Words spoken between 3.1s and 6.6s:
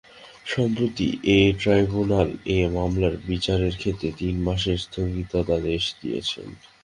বিচারের ক্ষেত্রে তিন মাসের স্থগিতাদেশ দিয়েছেন।